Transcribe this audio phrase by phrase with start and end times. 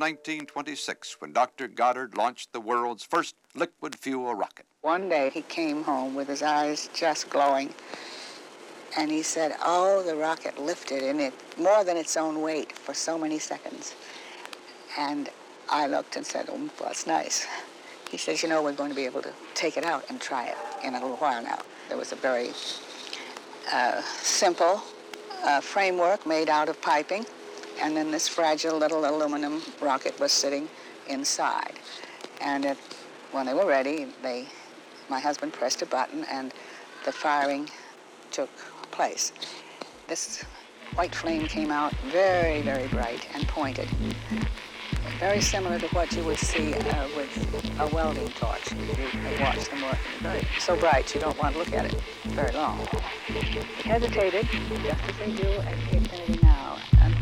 [0.00, 1.68] 1926 when Dr.
[1.68, 4.64] Goddard launched the world's first liquid fuel rocket.
[4.80, 7.74] One day he came home with his eyes just glowing,
[8.96, 12.94] and he said, Oh, the rocket lifted in it more than its own weight for
[12.94, 13.94] so many seconds.
[14.98, 15.28] And
[15.68, 17.46] I looked and said, Oh, that's nice.
[18.10, 20.46] He says, You know, we're going to be able to take it out and try
[20.46, 21.60] it in a little while now.
[21.88, 22.50] There was a very
[23.70, 24.82] uh, simple
[25.44, 27.26] uh, framework made out of piping,
[27.80, 30.68] and then this fragile little aluminum rocket was sitting
[31.08, 31.74] inside.
[32.40, 32.78] And it,
[33.32, 34.46] when they were ready, they,
[35.08, 36.52] my husband pressed a button, and
[37.04, 37.68] the firing
[38.30, 38.50] took
[38.90, 39.32] place.
[40.08, 40.44] This
[40.94, 43.88] white flame came out very, very bright and pointed.
[45.18, 48.72] Very similar to what you would see uh, with a welding torch.
[48.72, 48.78] You
[49.40, 49.84] watch them.
[50.20, 52.80] Very, so bright you don't want to look at it very long.
[53.28, 54.46] It hesitated,
[54.82, 56.49] just as they do at Infinity now.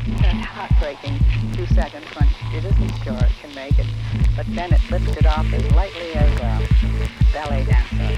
[0.08, 0.10] A
[0.42, 1.18] heartbreaking
[1.52, 3.86] two seconds when it isn't sure it can make it.
[4.34, 6.66] But then it lifted off as lightly as a
[7.32, 8.08] ballet dancer.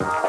[0.00, 0.27] you